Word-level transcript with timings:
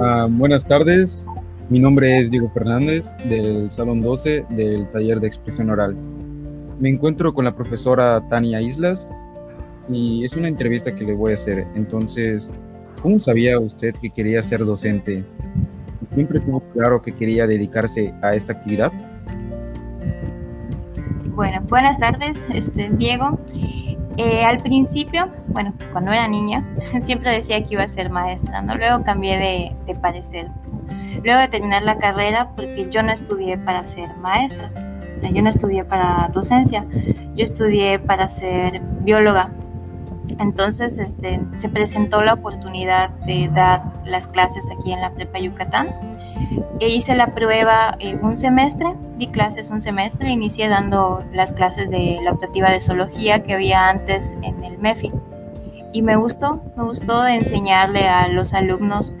Ah, 0.00 0.26
buenas 0.28 0.66
tardes, 0.66 1.24
mi 1.68 1.78
nombre 1.78 2.18
es 2.18 2.28
Diego 2.28 2.50
Fernández 2.50 3.16
del 3.28 3.70
Salón 3.70 4.00
12 4.00 4.44
del 4.50 4.90
taller 4.90 5.20
de 5.20 5.28
expresión 5.28 5.70
oral. 5.70 5.94
Me 6.80 6.88
encuentro 6.88 7.32
con 7.32 7.44
la 7.44 7.54
profesora 7.54 8.20
Tania 8.28 8.60
Islas 8.60 9.06
y 9.88 10.24
es 10.24 10.34
una 10.34 10.48
entrevista 10.48 10.92
que 10.92 11.04
le 11.04 11.14
voy 11.14 11.30
a 11.30 11.34
hacer. 11.36 11.64
Entonces, 11.76 12.50
¿cómo 13.02 13.20
sabía 13.20 13.60
usted 13.60 13.94
que 14.02 14.10
quería 14.10 14.42
ser 14.42 14.64
docente? 14.64 15.24
¿Siempre 16.12 16.40
tuvo 16.40 16.58
claro 16.72 17.00
que 17.00 17.12
quería 17.12 17.46
dedicarse 17.46 18.12
a 18.20 18.34
esta 18.34 18.54
actividad? 18.54 18.92
Bueno, 21.36 21.60
buenas 21.68 21.98
tardes, 21.98 22.44
este, 22.52 22.90
Diego. 22.90 23.38
Eh, 24.16 24.44
al 24.44 24.58
principio, 24.58 25.28
bueno, 25.48 25.74
cuando 25.92 26.12
era 26.12 26.28
niña, 26.28 26.64
siempre 27.04 27.32
decía 27.32 27.62
que 27.64 27.74
iba 27.74 27.82
a 27.82 27.88
ser 27.88 28.10
maestra, 28.10 28.62
¿no? 28.62 28.76
Luego 28.76 29.02
cambié 29.02 29.74
de, 29.86 29.94
parecer. 29.96 30.48
Luego 31.22 31.40
de 31.40 31.48
terminar 31.48 31.82
la 31.82 31.98
carrera, 31.98 32.50
porque 32.54 32.88
yo 32.90 33.02
no 33.02 33.12
estudié 33.12 33.58
para 33.58 33.84
ser 33.84 34.14
maestra, 34.16 34.70
yo 35.32 35.42
no 35.42 35.48
estudié 35.48 35.84
para 35.84 36.28
docencia, 36.32 36.84
yo 37.34 37.44
estudié 37.44 37.98
para 37.98 38.28
ser 38.28 38.80
bióloga. 39.00 39.50
Entonces 40.38 40.98
este, 40.98 41.40
se 41.56 41.68
presentó 41.68 42.22
la 42.22 42.34
oportunidad 42.34 43.10
de 43.26 43.48
dar 43.48 43.92
las 44.04 44.26
clases 44.26 44.68
aquí 44.76 44.92
en 44.92 45.00
la 45.00 45.10
Prepa 45.10 45.38
Yucatán 45.38 45.88
e 46.80 46.88
hice 46.88 47.14
la 47.14 47.28
prueba 47.28 47.96
eh, 47.98 48.16
un 48.20 48.36
semestre, 48.36 48.94
di 49.16 49.28
clases 49.28 49.70
un 49.70 49.80
semestre, 49.80 50.30
inicié 50.30 50.68
dando 50.68 51.24
las 51.32 51.52
clases 51.52 51.90
de 51.90 52.18
la 52.22 52.32
optativa 52.32 52.70
de 52.70 52.80
zoología 52.80 53.42
que 53.42 53.54
había 53.54 53.88
antes 53.88 54.36
en 54.42 54.62
el 54.64 54.78
MEFI. 54.78 55.12
Y 55.92 56.02
me 56.02 56.16
gustó, 56.16 56.62
me 56.76 56.82
gustó 56.82 57.26
enseñarle 57.26 58.08
a 58.08 58.28
los 58.28 58.52
alumnos 58.52 59.14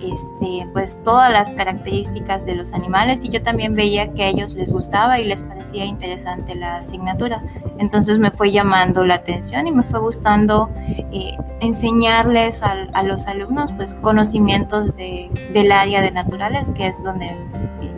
este, 0.00 0.68
pues 0.72 0.98
todas 1.04 1.32
las 1.32 1.52
características 1.52 2.44
de 2.44 2.54
los 2.54 2.72
animales 2.72 3.24
y 3.24 3.28
yo 3.28 3.42
también 3.42 3.74
veía 3.74 4.12
que 4.12 4.24
a 4.24 4.28
ellos 4.28 4.54
les 4.54 4.72
gustaba 4.72 5.20
y 5.20 5.24
les 5.24 5.42
parecía 5.42 5.84
interesante 5.84 6.54
la 6.54 6.76
asignatura. 6.76 7.42
Entonces 7.78 8.18
me 8.18 8.30
fue 8.30 8.50
llamando 8.52 9.04
la 9.04 9.14
atención 9.16 9.66
y 9.66 9.72
me 9.72 9.82
fue 9.82 10.00
gustando 10.00 10.70
eh, 10.78 11.36
enseñarles 11.60 12.62
a, 12.62 13.02
los 13.02 13.26
alumnos 13.26 13.72
pues 13.72 13.94
conocimientos 13.94 14.94
de, 14.96 15.30
del 15.52 15.72
área 15.72 16.00
de 16.00 16.10
naturales, 16.10 16.70
que 16.70 16.86
es 16.86 17.02
donde 17.02 17.30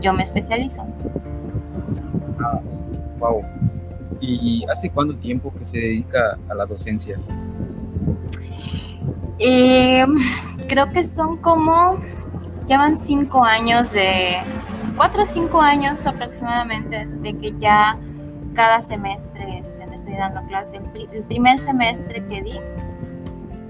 yo 0.01 0.13
me 0.13 0.23
especializo. 0.23 0.85
Ah, 2.41 2.61
wow. 3.19 3.43
¿Y 4.21 4.65
hace 4.73 4.91
cuánto 4.91 5.15
tiempo 5.17 5.53
que 5.59 5.67
se 5.67 5.79
dedica 5.79 6.39
a 6.49 6.55
la 6.55 6.67
docencia? 6.67 7.19
Eh, 9.39 10.05
creo 10.67 10.91
que 10.93 11.05
son 11.05 11.37
como, 11.39 11.97
llevan 12.69 13.01
cinco 13.01 13.45
años 13.45 13.91
de, 13.93 14.37
cuatro 14.97 15.23
o 15.23 15.27
cinco 15.27 15.61
años 15.61 16.07
aproximadamente 16.07 17.07
de 17.07 17.37
que 17.37 17.55
ya 17.59 17.99
cada 18.55 18.81
semestre 18.81 19.59
este, 19.59 19.77
estoy 19.95 20.15
dando 20.15 20.43
clase. 20.49 20.81
El, 21.13 21.23
primer 21.25 21.59
semestre 21.59 22.25
que 22.27 22.43
di, 22.43 22.61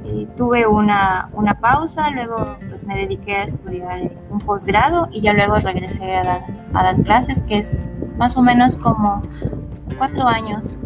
eh, 0.04 0.28
tuve 0.36 0.66
una, 0.66 1.28
una, 1.32 1.54
pausa, 1.58 2.10
luego 2.10 2.56
pues 2.68 2.84
me 2.86 2.96
dediqué 2.96 3.36
a 3.36 3.44
estudiar 3.44 4.10
un 4.30 4.38
posgrado 4.38 5.08
y 5.10 5.22
ya 5.22 5.32
luego 5.32 5.58
regresé 5.58 6.16
a 6.16 6.22
dar, 6.22 6.44
a 6.74 6.82
dar 6.82 7.02
clases, 7.02 7.40
que 7.42 7.58
es 7.58 7.82
más 8.16 8.36
o 8.36 8.42
menos 8.42 8.76
como 8.76 9.22
cuatro 9.98 10.26
años. 10.26 10.76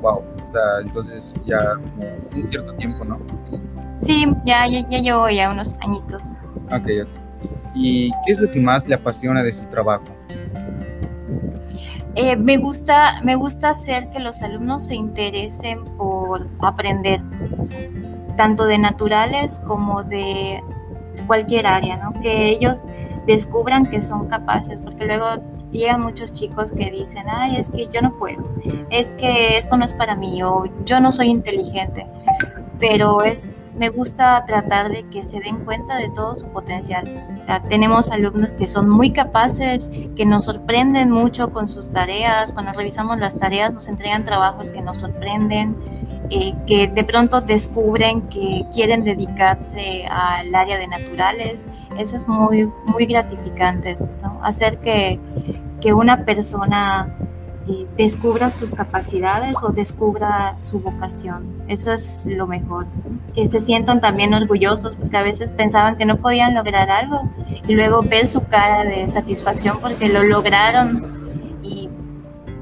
Wow, 0.00 0.22
o 0.42 0.46
sea, 0.46 0.80
entonces 0.82 1.34
ya 1.44 1.58
un 2.34 2.46
cierto 2.46 2.72
tiempo, 2.74 3.04
¿no? 3.04 3.18
Sí, 4.00 4.26
ya, 4.44 4.66
ya, 4.66 4.86
ya 4.88 4.98
llevo 4.98 5.28
ya 5.28 5.50
unos 5.50 5.76
añitos. 5.80 6.34
Ok, 6.66 6.88
ok. 7.02 7.20
¿Y 7.74 8.10
qué 8.24 8.32
es 8.32 8.38
lo 8.38 8.50
que 8.50 8.60
más 8.60 8.88
le 8.88 8.94
apasiona 8.94 9.42
de 9.42 9.52
su 9.52 9.64
trabajo? 9.66 10.04
Eh, 12.16 12.36
me, 12.36 12.56
gusta, 12.56 13.20
me 13.22 13.36
gusta 13.36 13.70
hacer 13.70 14.10
que 14.10 14.18
los 14.18 14.42
alumnos 14.42 14.82
se 14.84 14.96
interesen 14.96 15.84
por 15.96 16.48
aprender, 16.60 17.20
tanto 18.36 18.64
de 18.64 18.78
naturales 18.78 19.60
como 19.60 20.02
de 20.02 20.62
cualquier 21.26 21.66
área, 21.66 21.96
¿no? 21.98 22.12
Que 22.20 22.48
ellos 22.48 22.78
descubran 23.26 23.86
que 23.86 24.02
son 24.02 24.26
capaces, 24.26 24.80
porque 24.80 25.04
luego 25.04 25.26
llegan 25.70 26.00
muchos 26.00 26.32
chicos 26.32 26.72
que 26.72 26.90
dicen, 26.90 27.24
ay, 27.28 27.56
es 27.56 27.70
que 27.70 27.88
yo 27.88 28.02
no 28.02 28.18
puedo, 28.18 28.42
es 28.90 29.06
que 29.12 29.56
esto 29.56 29.76
no 29.76 29.84
es 29.84 29.92
para 29.92 30.16
mí, 30.16 30.42
o 30.42 30.64
yo 30.84 31.00
no 31.00 31.12
soy 31.12 31.28
inteligente, 31.28 32.06
pero 32.80 33.22
es 33.22 33.50
me 33.74 33.88
gusta 33.88 34.44
tratar 34.46 34.90
de 34.90 35.04
que 35.08 35.22
se 35.22 35.40
den 35.40 35.64
cuenta 35.64 35.96
de 35.96 36.08
todo 36.10 36.36
su 36.36 36.46
potencial. 36.48 37.04
O 37.40 37.44
sea, 37.44 37.60
tenemos 37.60 38.10
alumnos 38.10 38.52
que 38.52 38.66
son 38.66 38.88
muy 38.88 39.10
capaces, 39.10 39.90
que 40.16 40.26
nos 40.26 40.44
sorprenden 40.44 41.10
mucho 41.10 41.50
con 41.50 41.68
sus 41.68 41.90
tareas. 41.90 42.52
Cuando 42.52 42.72
revisamos 42.72 43.18
las 43.18 43.38
tareas 43.38 43.72
nos 43.72 43.88
entregan 43.88 44.24
trabajos 44.24 44.70
que 44.70 44.82
nos 44.82 44.98
sorprenden, 44.98 45.76
eh, 46.30 46.54
que 46.66 46.86
de 46.86 47.04
pronto 47.04 47.40
descubren 47.40 48.22
que 48.28 48.64
quieren 48.72 49.04
dedicarse 49.04 50.06
al 50.06 50.54
área 50.54 50.78
de 50.78 50.86
naturales. 50.86 51.68
Eso 51.98 52.16
es 52.16 52.28
muy, 52.28 52.70
muy 52.86 53.06
gratificante. 53.06 53.98
Hacer 54.42 54.78
que, 54.78 55.18
que 55.80 55.92
una 55.92 56.24
persona 56.24 57.16
descubra 57.96 58.50
sus 58.50 58.70
capacidades 58.70 59.56
o 59.62 59.68
descubra 59.68 60.56
su 60.60 60.80
vocación. 60.80 61.46
Eso 61.68 61.92
es 61.92 62.26
lo 62.26 62.46
mejor. 62.46 62.86
Que 63.34 63.48
se 63.48 63.60
sientan 63.60 64.00
también 64.00 64.34
orgullosos 64.34 64.96
porque 64.96 65.16
a 65.16 65.22
veces 65.22 65.50
pensaban 65.50 65.96
que 65.96 66.04
no 66.04 66.16
podían 66.16 66.54
lograr 66.54 66.90
algo 66.90 67.22
y 67.66 67.74
luego 67.74 68.02
ver 68.02 68.26
su 68.26 68.46
cara 68.46 68.84
de 68.84 69.06
satisfacción 69.08 69.78
porque 69.80 70.08
lo 70.08 70.22
lograron 70.22 71.58
y 71.62 71.88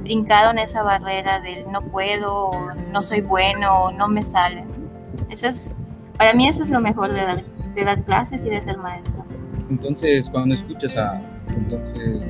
brincaron 0.02 0.58
esa 0.58 0.82
barrera 0.82 1.40
del 1.40 1.70
no 1.70 1.82
puedo, 1.82 2.50
no 2.90 3.02
soy 3.02 3.20
bueno, 3.20 3.92
no 3.92 4.08
me 4.08 4.22
sale. 4.22 4.64
Eso 5.30 5.46
es, 5.46 5.72
para 6.16 6.32
mí 6.34 6.48
eso 6.48 6.62
es 6.62 6.70
lo 6.70 6.80
mejor 6.80 7.12
de 7.12 7.22
dar, 7.22 7.44
de 7.74 7.84
dar 7.84 8.02
clases 8.04 8.44
y 8.44 8.50
de 8.50 8.62
ser 8.62 8.78
maestra. 8.78 9.24
Entonces, 9.70 10.28
cuando 10.30 10.54
escuchas 10.54 10.96
a, 10.96 11.20
entonces, 11.48 12.22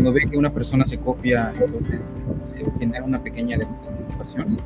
cuando 0.00 0.12
ve 0.14 0.30
que 0.30 0.38
una 0.38 0.50
persona 0.50 0.86
se 0.86 0.98
copia, 0.98 1.52
entonces 1.54 2.08
eh, 2.56 2.64
genera 2.78 3.04
una 3.04 3.22
pequeña 3.22 3.58
desmotivación. 3.58 4.56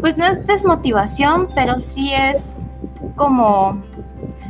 Pues 0.00 0.18
no 0.18 0.26
es 0.26 0.44
desmotivación, 0.44 1.48
pero 1.54 1.78
sí 1.78 2.12
es 2.12 2.64
como 3.14 3.80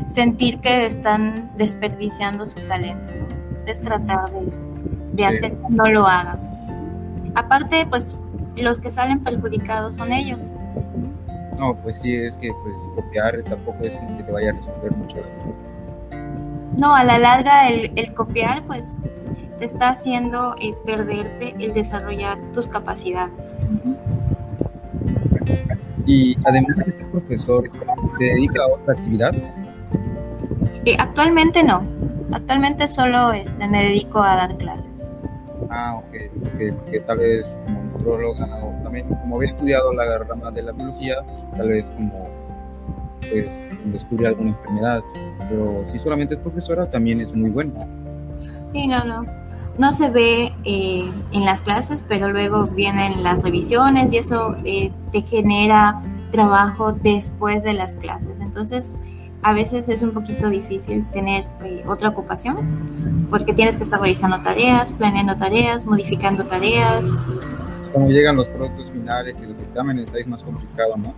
sentir 0.06 0.58
que 0.60 0.86
están 0.86 1.52
desperdiciando 1.56 2.46
su 2.46 2.58
talento. 2.66 3.12
Es 3.66 3.82
tratar 3.82 4.30
de, 5.12 5.26
hacer 5.26 5.52
que 5.52 5.68
no 5.68 5.86
lo 5.88 6.06
hagan. 6.06 6.40
Aparte, 7.34 7.86
pues 7.90 8.16
los 8.56 8.78
que 8.78 8.90
salen 8.90 9.22
perjudicados 9.22 9.96
son 9.96 10.12
ellos. 10.12 10.50
No, 11.58 11.76
pues 11.76 11.98
sí, 11.98 12.14
es 12.16 12.38
que 12.38 12.50
pues 12.62 12.74
copiar 12.94 13.42
tampoco 13.42 13.78
es 13.82 13.94
que 13.94 14.22
te 14.22 14.32
vaya 14.32 14.50
a 14.50 14.52
resolver 14.54 14.92
mucho. 14.96 15.16
No, 16.78 16.94
a 16.94 17.04
la 17.04 17.18
larga 17.18 17.68
el, 17.68 18.14
copiar 18.14 18.62
pues 18.64 18.86
te 19.58 19.64
está 19.64 19.90
haciendo 19.90 20.54
eh, 20.60 20.72
perderte 20.84 21.54
el 21.58 21.72
desarrollar 21.72 22.38
tus 22.52 22.66
capacidades. 22.66 23.54
Y 26.06 26.36
además 26.44 26.76
de 26.84 26.92
ser 26.92 27.06
profesor, 27.10 27.64
¿se 27.70 28.24
dedica 28.24 28.62
a 28.62 28.74
otra 28.74 28.94
actividad? 28.94 29.34
Eh, 30.84 30.96
actualmente 30.98 31.62
no. 31.62 31.82
Actualmente 32.32 32.88
solo 32.88 33.32
este, 33.32 33.68
me 33.68 33.84
dedico 33.84 34.22
a 34.22 34.36
dar 34.36 34.56
clases. 34.58 35.10
Ah, 35.70 35.96
ok, 35.96 36.16
porque 36.42 37.00
tal 37.00 37.18
vez 37.18 37.56
como 37.64 37.82
nutróloga 37.84 38.64
o 38.64 38.82
también 38.82 39.08
como 39.08 39.36
había 39.36 39.50
estudiado 39.50 39.92
la 39.92 40.18
rama 40.18 40.50
de 40.50 40.62
la 40.62 40.72
biología, 40.72 41.16
tal 41.56 41.68
vez 41.68 41.88
como 41.90 42.28
pues 43.30 43.46
descubre 43.86 44.26
alguna 44.26 44.50
enfermedad, 44.50 45.02
pero 45.48 45.84
si 45.90 45.98
solamente 45.98 46.34
es 46.34 46.40
profesora 46.40 46.90
también 46.90 47.20
es 47.20 47.34
muy 47.34 47.50
bueno. 47.50 47.72
Sí, 48.68 48.86
no, 48.86 49.04
no. 49.04 49.24
No 49.76 49.92
se 49.92 50.08
ve 50.10 50.52
eh, 50.64 51.10
en 51.32 51.44
las 51.44 51.60
clases, 51.60 52.02
pero 52.08 52.30
luego 52.30 52.66
vienen 52.66 53.22
las 53.24 53.42
revisiones 53.42 54.12
y 54.12 54.18
eso 54.18 54.56
eh, 54.64 54.92
te 55.10 55.22
genera 55.22 56.00
trabajo 56.30 56.92
después 56.92 57.64
de 57.64 57.72
las 57.72 57.94
clases. 57.96 58.34
Entonces, 58.40 58.98
a 59.42 59.52
veces 59.52 59.88
es 59.88 60.02
un 60.02 60.12
poquito 60.12 60.48
difícil 60.48 61.04
tener 61.10 61.44
eh, 61.64 61.84
otra 61.86 62.08
ocupación 62.08 63.26
porque 63.30 63.52
tienes 63.52 63.76
que 63.76 63.82
estar 63.82 64.00
realizando 64.00 64.40
tareas, 64.40 64.92
planeando 64.92 65.36
tareas, 65.36 65.84
modificando 65.86 66.44
tareas. 66.44 67.06
Como 67.92 68.08
llegan 68.08 68.36
los 68.36 68.48
productos 68.48 68.90
finales 68.90 69.42
y 69.42 69.46
los 69.46 69.58
exámenes, 69.58 70.12
ahí 70.14 70.22
es 70.22 70.26
más 70.26 70.42
complicado, 70.42 70.96
¿no? 70.96 71.14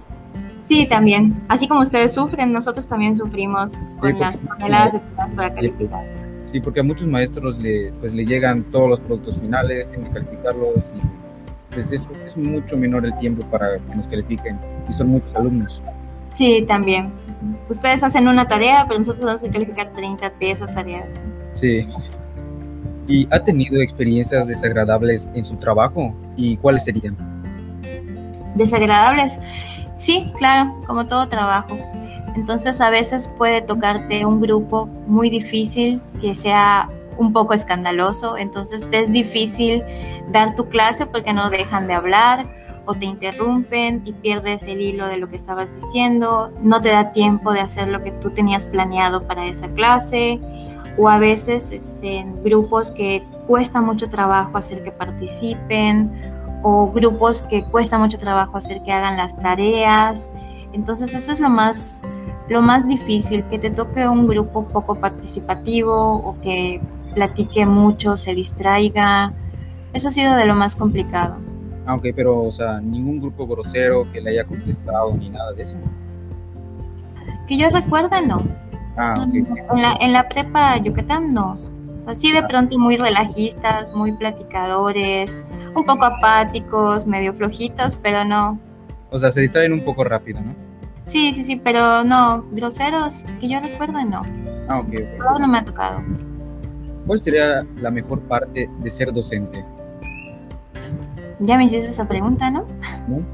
Sí, 0.67 0.87
también. 0.87 1.35
Así 1.49 1.69
como 1.69 1.81
ustedes 1.81 2.13
sufren, 2.13 2.53
nosotros 2.53 2.87
también 2.87 3.17
sufrimos 3.17 3.73
con 4.01 4.19
las 4.19 4.37
toneladas 4.59 4.95
de 4.95 4.99
temas 4.99 5.33
para 5.35 5.55
calificar. 5.55 6.05
Sí, 6.47 6.61
porque 6.61 6.81
a 6.81 6.83
muchos 6.83 7.07
maestros 7.07 7.59
le, 7.59 7.93
pues, 8.01 8.15
le 8.15 8.25
llegan 8.25 8.65
todos 8.65 8.89
los 8.89 9.01
productos 9.01 9.41
finales, 9.41 9.89
tienen 9.91 10.07
que 10.07 10.13
calificarlos 10.13 10.93
y 10.97 11.01
pues 11.75 11.91
es, 11.91 12.07
es 12.27 12.37
mucho 12.37 12.77
menor 12.77 13.05
el 13.05 13.17
tiempo 13.19 13.45
para 13.47 13.79
que 13.79 13.95
nos 13.95 14.09
califiquen 14.09 14.59
y 14.89 14.93
son 14.93 15.09
muchos 15.09 15.35
alumnos. 15.37 15.83
Sí, 16.35 16.65
también. 16.67 17.13
Ustedes 17.69 18.03
hacen 18.03 18.29
una 18.29 18.49
tarea, 18.49 18.87
pero 18.89 19.01
nosotros 19.01 19.25
vamos 19.25 19.43
a 19.43 19.51
calificar 19.51 19.93
30 19.95 20.31
de 20.31 20.51
esas 20.51 20.75
tareas. 20.75 21.07
Sí. 21.55 21.87
¿Y 23.09 23.29
ha 23.31 23.43
tenido 23.43 23.81
experiencias 23.81 24.47
desagradables 24.47 25.31
en 25.35 25.45
su 25.45 25.57
trabajo? 25.57 26.15
¿Y 26.37 26.57
cuáles 26.57 26.85
serían? 26.85 27.17
Desagradables. 28.55 29.39
Sí, 29.97 30.33
claro, 30.37 30.75
como 30.87 31.07
todo 31.07 31.29
trabajo. 31.29 31.77
Entonces 32.35 32.81
a 32.81 32.91
veces 32.91 33.31
puede 33.39 33.63
tocarte 33.63 34.27
un 34.27 34.41
grupo 34.41 34.87
muy 35.07 35.31
difícil 35.31 36.03
que 36.21 36.35
sea 36.35 36.91
un 37.17 37.33
poco 37.33 37.55
escandaloso, 37.55 38.37
entonces 38.37 38.89
te 38.91 39.01
es 39.01 39.11
difícil 39.11 39.83
dar 40.33 40.55
tu 40.55 40.69
clase 40.69 41.07
porque 41.07 41.33
no 41.33 41.49
dejan 41.49 41.87
de 41.87 41.95
hablar 41.95 42.47
o 42.85 42.95
te 42.95 43.07
interrumpen 43.07 44.03
y 44.05 44.13
pierdes 44.13 44.65
el 44.65 44.81
hilo 44.81 45.07
de 45.07 45.17
lo 45.17 45.29
que 45.29 45.37
estabas 45.37 45.69
diciendo, 45.75 46.53
no 46.61 46.81
te 46.83 46.91
da 46.91 47.13
tiempo 47.13 47.53
de 47.53 47.61
hacer 47.61 47.89
lo 47.89 48.03
que 48.03 48.13
tú 48.13 48.31
tenías 48.31 48.67
planeado 48.67 49.23
para 49.27 49.47
esa 49.47 49.69
clase. 49.69 50.41
O 50.99 51.11
a 51.11 51.19
veces 51.19 51.73
este, 51.73 52.25
grupos 52.43 52.91
que 52.91 53.23
cuesta 53.47 53.83
mucho 53.83 54.09
trabajo 54.09 54.57
hacer 54.57 54.83
que 54.83 54.93
participen 54.93 56.11
o 56.69 56.91
grupos 56.91 57.43
que 57.43 57.63
cuesta 57.63 57.97
mucho 57.97 58.19
trabajo 58.19 58.57
hacer 58.57 58.83
que 58.83 58.91
hagan 58.91 59.17
las 59.17 59.39
tareas. 59.39 60.33
Entonces 60.73 61.15
eso 61.15 61.31
es 61.31 61.39
lo 61.39 61.49
más, 61.49 62.03
lo 62.49 62.61
más 62.61 62.89
difícil, 62.89 63.45
que 63.45 63.61
te 63.61 63.71
toque 63.71 64.09
un 64.09 64.27
grupo 64.27 64.67
poco 64.67 64.97
participativo 64.97 65.95
o 65.95 66.41
que 66.41 66.81
platique 67.15 67.65
mucho, 67.67 68.17
se 68.17 68.35
distraiga. 68.35 69.33
Eso 69.93 70.09
ha 70.09 70.11
sido 70.11 70.35
de 70.35 70.45
lo 70.45 70.57
más 70.57 70.75
complicado. 70.75 71.37
Ah, 71.87 71.95
ok, 71.95 72.07
pero, 72.17 72.41
o 72.41 72.51
sea, 72.51 72.81
ningún 72.81 73.21
grupo 73.21 73.47
grosero 73.47 74.11
que 74.11 74.21
le 74.21 74.31
haya 74.31 74.45
contestado 74.45 75.15
ni 75.15 75.31
nada 75.31 75.53
de 75.53 75.63
eso. 75.63 75.77
Que 77.47 77.57
yo 77.57 77.69
recuerde, 77.69 78.27
no. 78.27 78.43
Ah, 78.97 79.15
en, 79.33 79.83
la, 79.83 79.97
en 80.01 80.13
la 80.13 80.29
prepa 80.29 80.79
Yucatán, 80.79 81.33
no. 81.33 81.61
Así 82.07 82.31
de 82.31 82.43
pronto 82.45 82.79
muy 82.79 82.97
relajistas, 82.97 83.93
muy 83.93 84.13
platicadores, 84.13 85.37
un 85.75 85.85
poco 85.85 86.05
apáticos, 86.05 87.05
medio 87.05 87.35
flojitos, 87.35 87.97
pero 87.97 88.25
no. 88.25 88.59
O 89.11 89.19
sea, 89.19 89.33
se 89.33 89.41
distraen 89.41 89.73
un 89.73 89.85
poco 89.85 90.05
rápido, 90.05 90.41
¿no? 90.41 90.55
Sí, 91.07 91.33
sí, 91.33 91.43
sí, 91.43 91.57
pero 91.57 92.05
no, 92.05 92.45
groseros, 92.53 93.25
que 93.41 93.49
yo 93.49 93.61
recuerde, 93.61 94.05
no. 94.05 94.23
Ah, 94.69 94.81
ok, 94.81 94.89
ok. 94.89 95.41
no 95.41 95.49
me 95.49 95.59
ha 95.59 95.65
tocado. 95.65 96.03
¿Cuál 97.07 97.21
sería 97.21 97.65
la 97.77 97.91
mejor 97.91 98.21
parte 98.23 98.69
de 98.81 98.91
ser 98.91 99.13
docente? 99.13 99.65
Ya 101.41 101.57
me 101.57 101.65
hiciste 101.65 101.89
esa 101.89 102.07
pregunta, 102.07 102.51
¿no? 102.51 102.67
No, 103.09 103.25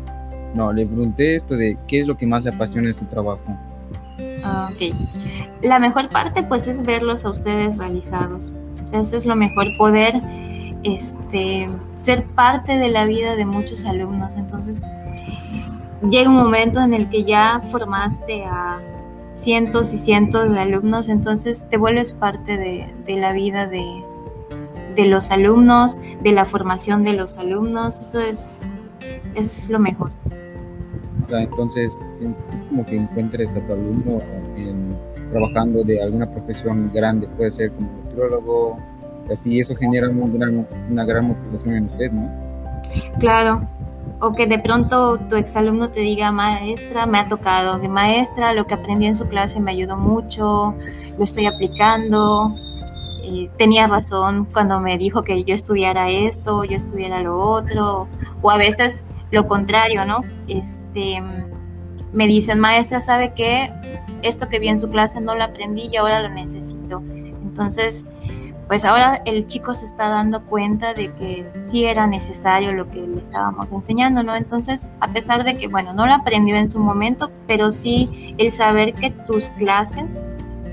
no 0.54 0.72
le 0.72 0.86
pregunté 0.86 1.36
esto 1.36 1.56
de 1.56 1.78
qué 1.86 2.00
es 2.00 2.06
lo 2.06 2.16
que 2.16 2.26
más 2.26 2.44
le 2.44 2.50
apasiona 2.50 2.88
en 2.88 2.94
su 2.94 3.04
trabajo. 3.06 3.58
Ah, 4.42 4.70
ok. 4.72 4.94
La 5.62 5.78
mejor 5.78 6.08
parte, 6.08 6.42
pues, 6.42 6.66
es 6.66 6.82
verlos 6.82 7.24
a 7.24 7.30
ustedes 7.30 7.78
realizados 7.78 8.52
eso 8.92 9.16
es 9.16 9.26
lo 9.26 9.36
mejor, 9.36 9.76
poder 9.76 10.20
este, 10.82 11.68
ser 11.96 12.24
parte 12.24 12.76
de 12.78 12.90
la 12.90 13.06
vida 13.06 13.36
de 13.36 13.46
muchos 13.46 13.84
alumnos. 13.84 14.36
Entonces, 14.36 14.82
llega 16.08 16.28
un 16.28 16.36
momento 16.36 16.80
en 16.80 16.94
el 16.94 17.08
que 17.08 17.24
ya 17.24 17.62
formaste 17.70 18.44
a 18.44 18.80
cientos 19.34 19.92
y 19.94 19.96
cientos 19.96 20.50
de 20.50 20.60
alumnos, 20.60 21.08
entonces 21.08 21.66
te 21.70 21.78
vuelves 21.78 22.12
parte 22.12 22.58
de, 22.58 23.16
la 23.16 23.32
vida 23.32 23.66
de, 23.66 24.04
los 25.06 25.30
alumnos, 25.30 26.00
de 26.22 26.32
la 26.32 26.44
formación 26.44 27.02
de 27.02 27.14
los 27.14 27.38
alumnos, 27.38 27.98
eso 27.98 28.20
es, 28.20 28.70
es 29.34 29.70
lo 29.70 29.78
mejor. 29.78 30.10
Entonces, 31.30 31.98
es 32.54 32.62
como 32.64 32.84
que 32.84 32.96
encuentres 32.96 33.54
a 33.56 33.60
tu 33.66 33.72
alumno 33.72 34.20
trabajando 35.32 35.82
de 35.82 36.02
alguna 36.02 36.30
profesión 36.30 36.90
grande, 36.92 37.26
puede 37.28 37.50
ser 37.50 37.72
como 37.72 37.90
nutriólogo, 38.04 38.76
así 39.32 39.60
eso 39.60 39.74
genera 39.74 40.08
una, 40.10 41.04
gran 41.04 41.28
motivación 41.28 41.74
en 41.74 41.84
usted, 41.86 42.12
¿no? 42.12 42.30
Claro, 43.19 43.66
o 44.20 44.32
que 44.32 44.46
de 44.46 44.58
pronto 44.58 45.19
tu 45.30 45.36
exalumno 45.36 45.90
te 45.90 46.00
diga, 46.00 46.30
maestra, 46.30 47.06
me 47.06 47.19
ha 47.19 47.28
tocado, 47.28 47.80
que 47.80 47.88
maestra, 47.88 48.52
lo 48.52 48.66
que 48.66 48.75
aprendí 48.75 49.06
en 49.06 49.16
su 49.16 49.26
clase 49.26 49.58
me 49.58 49.70
ayudó 49.70 49.96
mucho, 49.96 50.75
lo 51.16 51.25
estoy 51.25 51.46
aplicando, 51.46 52.54
eh, 53.25 53.48
tenía 53.56 53.86
razón 53.86 54.46
cuando 54.52 54.80
me 54.80 54.98
dijo 54.98 55.22
que 55.22 55.42
yo 55.44 55.54
estudiara 55.54 56.10
esto, 56.10 56.64
yo 56.64 56.76
estudiara 56.76 57.22
lo 57.22 57.38
otro, 57.38 58.06
o 58.42 58.50
a 58.50 58.58
veces 58.58 59.04
lo 59.32 59.49
contrario, 59.49 60.05
¿no? 60.05 60.20
Este, 60.46 61.20
me 62.12 62.26
dicen, 62.26 62.61
maestra, 62.61 63.00
¿sabe 63.00 63.32
qué? 63.34 63.73
Esto 64.23 64.49
que 64.49 64.61
vi 64.61 64.69
en 64.69 64.79
su 64.79 64.88
clase 64.88 65.20
no 65.20 65.34
lo 65.34 65.43
aprendí 65.43 65.88
y 65.90 65.96
ahora 65.96 66.20
lo 66.20 66.29
necesito. 66.29 67.02
Entonces, 67.43 68.06
pues 68.69 68.84
ahora 68.84 69.23
el 69.25 69.46
chico 69.46 69.75
se 69.75 69.87
está 69.87 70.08
dando 70.08 70.44
cuenta 70.44 70.94
de 70.94 71.12
que 71.14 71.50
sí 71.61 71.84
era 71.84 72.06
necesario 72.06 72.73
lo 72.73 72.88
que 72.88 73.00
le 73.00 73.20
estábamos 73.20 73.67
enseñando, 73.73 74.23
¿no? 74.23 74.37
Entonces, 74.37 74.90
a 75.00 75.08
pesar 75.08 75.44
de 75.44 75.56
que, 75.56 75.69
bueno, 75.69 75.93
no 75.93 76.06
lo 76.06 76.12
aprendió 76.12 76.56
en 76.56 76.69
su 76.69 76.78
momento, 76.78 77.31
pero 77.46 77.70
sí 77.70 78.35
el 78.38 78.52
saber 78.52 78.94
que 78.94 79.11
tus 79.11 79.49
clases 79.50 80.25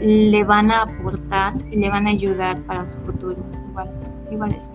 le 0.01 0.43
van 0.43 0.71
a 0.71 0.83
aportar 0.83 1.53
y 1.71 1.77
le 1.77 1.89
van 1.89 2.07
a 2.07 2.11
ayudar 2.11 2.57
para 2.61 2.87
su 2.87 2.97
futuro. 2.99 3.37
Igual, 3.69 3.89
igual 4.31 4.53
eso. 4.53 4.71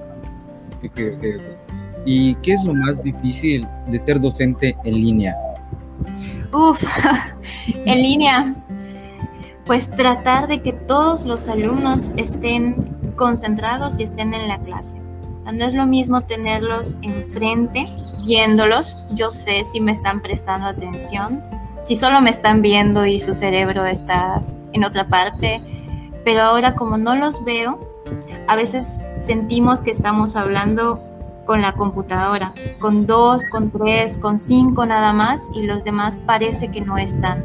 ¿Y 2.05 2.35
qué 2.37 2.53
es 2.53 2.65
lo 2.65 2.75
más 2.75 3.03
difícil 3.03 3.67
de 3.89 3.99
ser 3.99 4.21
docente 4.21 4.77
en 4.85 4.95
línea? 4.95 5.37
Uf, 6.53 6.83
en 7.87 8.03
línea, 8.03 8.55
pues 9.65 9.91
tratar 9.91 10.47
de 10.47 10.61
que 10.61 10.73
todos 10.73 11.25
los 11.25 11.49
alumnos 11.49 12.12
estén 12.17 12.77
concentrados 13.17 13.99
y 13.99 14.05
estén 14.05 14.35
en 14.35 14.49
la 14.49 14.59
clase. 14.61 15.01
No 15.53 15.65
es 15.65 15.75
lo 15.75 15.87
mismo 15.87 16.23
tenerlos 16.23 16.97
enfrente, 17.03 17.87
viéndolos. 18.27 18.97
Yo 19.12 19.31
sé 19.31 19.65
si 19.65 19.81
me 19.81 19.93
están 19.93 20.21
prestando 20.21 20.69
atención, 20.69 21.43
si 21.83 21.97
solo 21.97 22.21
me 22.21 22.31
están 22.31 22.62
viendo 22.62 23.05
y 23.05 23.19
su 23.19 23.35
cerebro 23.35 23.85
está 23.85 24.43
en 24.73 24.85
otra 24.85 25.06
parte. 25.09 25.61
Pero 26.25 26.41
ahora 26.41 26.75
como 26.75 26.97
no 26.97 27.15
los 27.15 27.45
veo, 27.45 27.79
a 28.49 28.56
veces 28.56 29.03
sentimos 29.21 29.83
que 29.83 29.91
estamos 29.91 30.37
hablando 30.37 30.99
con 31.44 31.61
la 31.62 31.73
computadora, 31.73 32.52
con 32.79 33.06
dos, 33.06 33.44
con 33.50 33.70
tres, 33.70 34.17
con 34.17 34.38
cinco 34.38 34.87
nada 34.87 35.12
más 35.12 35.49
y 35.55 35.67
los 35.67 35.85
demás 35.85 36.17
parece 36.26 36.69
que 36.69 36.81
no 36.81 36.99
están. 36.99 37.44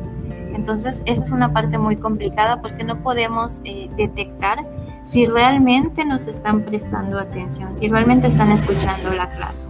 Entonces, 0.53 1.01
esa 1.05 1.23
es 1.23 1.31
una 1.31 1.53
parte 1.53 1.77
muy 1.77 1.95
complicada 1.95 2.61
porque 2.61 2.83
no 2.83 3.01
podemos 3.01 3.61
eh, 3.63 3.89
detectar 3.95 4.65
si 5.03 5.25
realmente 5.25 6.05
nos 6.05 6.27
están 6.27 6.63
prestando 6.63 7.17
atención, 7.17 7.75
si 7.77 7.87
realmente 7.87 8.27
están 8.27 8.51
escuchando 8.51 9.13
la 9.13 9.29
clase. 9.29 9.67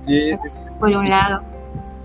Sí, 0.00 0.32
por 0.78 0.90
un 0.90 1.08
lado. 1.08 1.42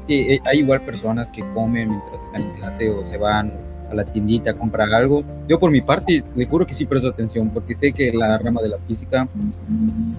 Sí, 0.05 0.33
eh, 0.33 0.41
hay 0.45 0.59
igual 0.59 0.81
personas 0.81 1.31
que 1.31 1.41
comen 1.53 1.89
mientras 1.89 2.23
están 2.23 2.41
en 2.43 2.53
clase 2.55 2.89
o 2.89 3.03
se 3.03 3.17
van 3.17 3.66
a 3.89 3.95
la 3.95 4.05
tiendita 4.05 4.51
a 4.51 4.53
comprar 4.53 4.93
algo. 4.93 5.23
Yo 5.47 5.59
por 5.59 5.71
mi 5.71 5.81
parte 5.81 6.23
le 6.35 6.45
juro 6.45 6.65
que 6.65 6.73
sí 6.73 6.85
presto 6.85 7.09
atención 7.09 7.49
porque 7.49 7.75
sé 7.75 7.91
que 7.91 8.11
la 8.11 8.37
rama 8.37 8.61
de 8.61 8.69
la 8.69 8.77
física 8.79 9.27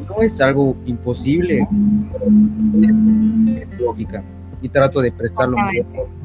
no 0.08 0.22
es 0.22 0.40
algo 0.40 0.76
imposible, 0.86 1.66
es 3.60 3.80
lógica 3.80 4.22
y 4.60 4.68
trato 4.68 5.00
de 5.00 5.12
prestarlo 5.12 5.56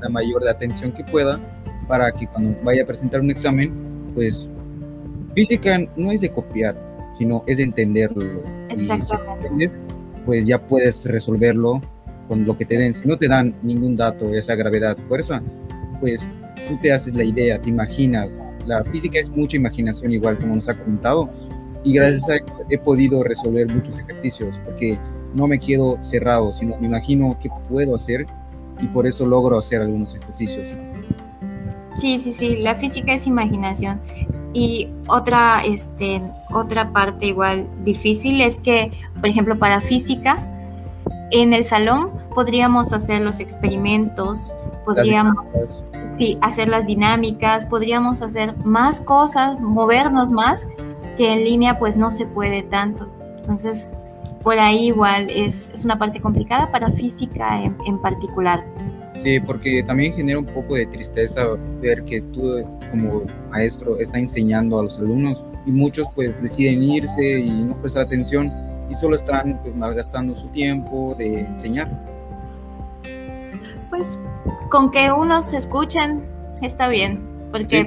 la 0.01 0.09
mayor 0.09 0.43
de 0.43 0.49
atención 0.49 0.91
que 0.91 1.03
pueda 1.03 1.39
para 1.87 2.11
que 2.11 2.27
cuando 2.27 2.57
vaya 2.63 2.83
a 2.83 2.85
presentar 2.85 3.21
un 3.21 3.31
examen, 3.31 3.71
pues 4.13 4.49
física 5.35 5.77
no 5.95 6.11
es 6.11 6.21
de 6.21 6.31
copiar, 6.31 6.75
sino 7.17 7.43
es 7.47 7.57
de 7.57 7.63
entenderlo. 7.63 8.43
Exactamente. 8.69 9.77
pues 10.25 10.45
ya 10.45 10.59
puedes 10.59 11.05
resolverlo 11.05 11.81
con 12.27 12.45
lo 12.45 12.57
que 12.57 12.65
te 12.65 12.77
den. 12.77 12.93
Si 12.93 13.07
no 13.07 13.17
te 13.17 13.27
dan 13.27 13.53
ningún 13.61 13.95
dato, 13.95 14.33
esa 14.33 14.55
gravedad, 14.55 14.97
fuerza, 15.07 15.41
pues 15.99 16.25
tú 16.67 16.77
te 16.81 16.91
haces 16.91 17.15
la 17.15 17.23
idea, 17.23 17.61
te 17.61 17.69
imaginas. 17.69 18.39
La 18.65 18.83
física 18.85 19.19
es 19.19 19.29
mucha 19.29 19.57
imaginación, 19.57 20.11
igual 20.13 20.37
como 20.37 20.55
nos 20.55 20.69
ha 20.69 20.77
comentado, 20.77 21.29
y 21.83 21.93
gracias 21.93 22.27
a 22.29 22.35
eso 22.35 22.45
he 22.69 22.77
podido 22.77 23.23
resolver 23.23 23.73
muchos 23.73 23.97
ejercicios, 23.97 24.59
porque 24.63 24.97
no 25.33 25.47
me 25.47 25.59
quedo 25.59 26.01
cerrado, 26.01 26.53
sino 26.53 26.77
me 26.77 26.87
imagino 26.87 27.37
qué 27.41 27.49
puedo 27.69 27.95
hacer 27.95 28.25
y 28.79 28.87
por 28.87 29.05
eso 29.05 29.25
logro 29.25 29.57
hacer 29.57 29.81
algunos 29.81 30.15
ejercicios. 30.15 30.69
Sí, 31.97 32.19
sí, 32.19 32.31
sí, 32.31 32.57
la 32.57 32.75
física 32.75 33.13
es 33.13 33.27
imaginación. 33.27 33.99
Y 34.53 34.89
otra, 35.07 35.63
este, 35.65 36.21
otra 36.51 36.91
parte 36.91 37.27
igual 37.27 37.67
difícil 37.83 38.41
es 38.41 38.59
que, 38.59 38.91
por 39.19 39.27
ejemplo, 39.27 39.57
para 39.57 39.81
física, 39.81 40.37
en 41.31 41.53
el 41.53 41.63
salón 41.63 42.11
podríamos 42.33 42.93
hacer 42.93 43.21
los 43.21 43.39
experimentos, 43.39 44.55
podríamos 44.85 45.51
sí, 46.17 46.37
hacer 46.41 46.67
las 46.67 46.85
dinámicas, 46.85 47.65
podríamos 47.65 48.21
hacer 48.21 48.55
más 48.65 49.01
cosas, 49.01 49.59
movernos 49.59 50.31
más, 50.31 50.67
que 51.17 51.33
en 51.33 51.43
línea 51.43 51.79
pues 51.79 51.97
no 51.97 52.09
se 52.09 52.25
puede 52.25 52.63
tanto. 52.63 53.09
Entonces, 53.37 53.87
por 54.43 54.59
ahí 54.59 54.87
igual 54.87 55.29
es, 55.29 55.69
es 55.73 55.85
una 55.85 55.97
parte 55.97 56.19
complicada 56.19 56.71
para 56.71 56.91
física 56.91 57.63
en, 57.63 57.75
en 57.85 57.99
particular. 57.99 58.63
Sí, 59.23 59.39
porque 59.39 59.83
también 59.83 60.13
genera 60.13 60.39
un 60.39 60.45
poco 60.45 60.75
de 60.75 60.85
tristeza 60.85 61.47
ver 61.81 62.03
que 62.03 62.21
tú 62.21 62.61
como 62.91 63.21
maestro 63.49 63.97
está 63.99 64.19
enseñando 64.19 64.79
a 64.79 64.83
los 64.83 64.97
alumnos 64.97 65.43
y 65.65 65.71
muchos 65.71 66.07
pues 66.13 66.39
deciden 66.41 66.83
irse 66.83 67.39
y 67.39 67.49
no 67.49 67.75
prestar 67.75 68.03
atención 68.03 68.51
y 68.89 68.95
solo 68.95 69.15
están 69.15 69.59
pues, 69.63 69.73
malgastando 69.75 70.35
su 70.35 70.47
tiempo 70.49 71.15
de 71.17 71.39
enseñar. 71.41 71.89
Pues 73.93 74.17
con 74.71 74.89
que 74.89 75.11
unos 75.11 75.53
escuchen 75.53 76.27
está 76.63 76.87
bien, 76.87 77.21
porque 77.51 77.85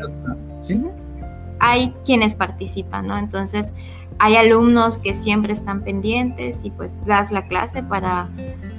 hay 1.59 1.93
quienes 2.05 2.37
participan, 2.37 3.09
¿no? 3.09 3.19
Entonces 3.19 3.75
hay 4.21 4.37
alumnos 4.37 4.99
que 4.99 5.15
siempre 5.15 5.53
están 5.53 5.83
pendientes 5.83 6.65
y 6.65 6.71
pues 6.71 6.97
das 7.07 7.33
la 7.33 7.43
clase 7.49 7.83
para, 7.83 8.29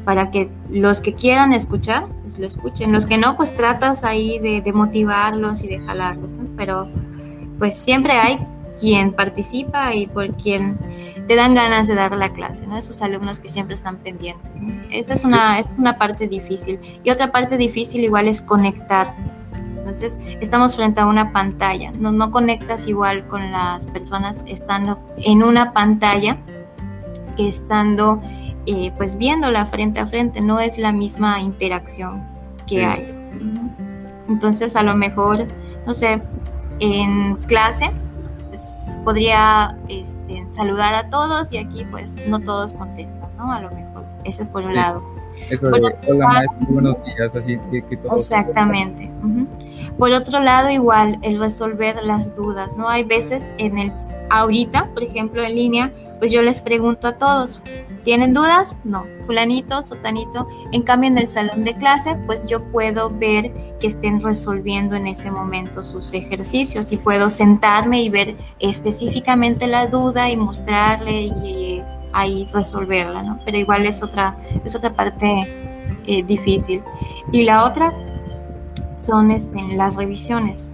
para 0.05 0.31
que 0.31 0.49
los 0.69 1.01
que 1.01 1.15
quieran 1.15 1.51
escuchar, 1.51 2.07
pues 2.21 2.39
lo 2.39 2.47
escuchen. 2.47 2.93
Los 2.93 3.05
que 3.05 3.17
no, 3.17 3.35
pues 3.35 3.53
tratas 3.53 4.05
ahí 4.05 4.39
de, 4.39 4.71
motivarlos 4.71 5.63
y 5.63 5.67
de 5.67 5.79
jalarlos, 5.81 6.31
Pero 6.55 6.87
pues 7.59 7.75
siempre 7.75 8.13
hay 8.13 8.39
quien 8.79 9.13
participa 9.13 9.93
y 9.93 10.07
por 10.07 10.35
quien 10.35 10.77
te 11.27 11.35
dan 11.35 11.53
ganas 11.53 11.87
de 11.87 11.95
dar 11.95 12.15
la 12.15 12.29
clase, 12.29 12.67
¿no? 12.67 12.77
Esos 12.77 13.01
alumnos 13.01 13.39
que 13.39 13.49
siempre 13.49 13.75
están 13.75 13.97
pendientes. 13.97 14.51
Esa 14.89 15.13
es 15.13 15.23
una, 15.23 15.59
es 15.59 15.71
una 15.77 15.97
parte 15.97 16.27
difícil. 16.27 16.79
Y 17.03 17.09
otra 17.09 17.31
parte 17.31 17.57
difícil 17.57 18.03
igual 18.03 18.27
es 18.27 18.41
conectar 18.41 19.13
entonces, 19.87 20.19
estamos 20.41 20.75
frente 20.75 20.99
a 20.99 21.05
una 21.05 21.31
pantalla, 21.31 21.93
no, 21.93 22.11
no 22.11 22.29
conectas 22.29 22.87
igual 22.87 23.25
con 23.27 23.53
las 23.53 23.85
personas 23.85 24.43
estando 24.45 24.99
en 25.15 25.43
una 25.43 25.71
pantalla 25.71 26.35
que 27.37 27.47
estando 27.47 28.21
eh, 28.65 28.91
pues 28.97 29.17
viéndola 29.17 29.65
frente 29.65 30.01
a 30.01 30.07
frente, 30.07 30.41
no 30.41 30.59
es 30.59 30.77
la 30.77 30.91
misma 30.91 31.39
interacción 31.39 32.27
que 32.67 32.83
hay. 32.83 33.05
Entonces, 34.27 34.75
a 34.75 34.83
lo 34.83 34.93
mejor, 34.93 35.47
no 35.85 35.93
sé, 35.93 36.21
en 36.81 37.37
clase, 37.47 37.89
podría 39.07 39.73
este, 39.87 40.45
saludar 40.49 40.93
a 40.93 41.09
todos 41.09 41.53
y 41.53 41.57
aquí 41.57 41.85
pues 41.89 42.17
no 42.27 42.41
todos 42.41 42.73
contestan, 42.73 43.29
¿no? 43.37 43.53
A 43.53 43.61
lo 43.61 43.71
mejor, 43.71 44.03
ese 44.25 44.43
es 44.43 44.49
por 44.49 44.65
un 44.65 44.75
lado. 44.75 45.01
Eso 45.49 45.69
de, 45.69 45.95
hola 46.09 46.43
buenos 46.67 47.01
días, 47.05 47.33
así 47.33 47.57
que, 47.71 47.95
todos 47.95 48.23
Exactamente. 48.23 49.09
Por 49.97 50.11
otro 50.11 50.41
lado, 50.41 50.71
igual, 50.71 51.19
el 51.21 51.39
resolver 51.39 51.95
las 52.03 52.35
dudas, 52.35 52.75
¿no? 52.75 52.89
Hay 52.89 53.05
veces 53.05 53.55
en 53.59 53.77
el, 53.77 53.93
ahorita, 54.29 54.89
por 54.93 55.03
ejemplo, 55.03 55.41
en 55.41 55.55
línea, 55.55 55.91
pues 56.19 56.33
yo 56.33 56.41
les 56.41 56.61
pregunto 56.61 57.07
a 57.07 57.13
todos, 57.13 57.61
¿tienen 58.07 58.33
dudas? 58.33 58.79
No, 58.85 59.05
fulanito, 59.25 59.83
sotanito. 59.83 60.47
En 60.71 60.83
cambio, 60.83 61.09
en 61.09 61.17
el 61.17 61.27
salón 61.27 61.65
de 61.65 61.75
clase, 61.75 62.15
pues 62.25 62.47
yo 62.47 62.63
puedo 62.71 63.09
ver 63.09 63.51
que 63.81 63.87
estén 63.87 64.21
resolviendo 64.21 64.95
en 64.95 65.07
ese 65.07 65.29
momento 65.29 65.83
sus 65.83 66.13
ejercicios 66.13 66.93
y 66.93 66.97
puedo 66.97 67.29
sentarme 67.29 68.01
y 68.01 68.07
ver 68.07 68.37
específicamente 68.59 69.67
la 69.67 69.87
duda 69.87 70.29
y 70.29 70.37
mostrarle 70.37 71.23
y 71.23 71.81
ahí 72.13 72.47
resolverla, 72.53 73.23
¿no? 73.23 73.39
Pero 73.43 73.57
igual 73.57 73.85
es 73.85 74.01
otra, 74.01 74.37
es 74.63 74.73
otra 74.73 74.93
parte 74.93 75.85
eh, 76.05 76.23
difícil. 76.23 76.81
Y 77.33 77.43
la 77.43 77.65
otra, 77.65 77.91
son 78.95 79.31
este, 79.31 79.61
las 79.75 79.97
revisiones. 79.97 80.69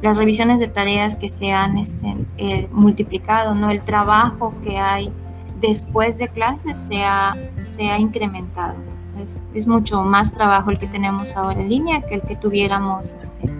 Las 0.00 0.16
revisiones 0.16 0.60
de 0.60 0.68
tareas 0.68 1.16
que 1.16 1.28
se 1.28 1.50
han 1.50 1.76
este, 1.76 2.68
multiplicado, 2.70 3.56
¿no? 3.56 3.68
El 3.68 3.82
trabajo 3.82 4.54
que 4.62 4.78
hay 4.78 5.12
después 5.60 6.18
de 6.18 6.28
clases 6.28 6.78
se 6.78 7.02
ha, 7.04 7.36
se 7.62 7.90
ha 7.90 7.98
incrementado. 7.98 8.74
Es, 9.18 9.36
es, 9.54 9.66
mucho 9.66 10.02
más 10.02 10.32
trabajo 10.32 10.70
el 10.70 10.78
que 10.78 10.86
tenemos 10.86 11.36
ahora 11.36 11.60
en 11.60 11.68
línea 11.68 12.00
que 12.02 12.14
el 12.16 12.22
que 12.22 12.36
tuviéramos 12.36 13.12
este, 13.12 13.50